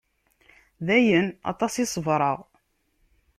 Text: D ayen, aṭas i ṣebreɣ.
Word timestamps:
D 0.85 0.87
ayen, 0.97 1.27
aṭas 1.51 1.73
i 1.83 1.85
ṣebreɣ. 1.93 2.37